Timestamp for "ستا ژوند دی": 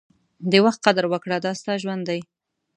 1.59-2.21